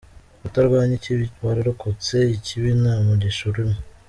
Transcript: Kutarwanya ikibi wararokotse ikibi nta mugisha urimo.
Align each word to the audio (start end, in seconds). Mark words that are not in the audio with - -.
Kutarwanya 0.41 0.93
ikibi 0.99 1.25
wararokotse 1.45 2.15
ikibi 2.37 2.69
nta 2.81 2.93
mugisha 3.05 3.43
urimo. 3.51 3.77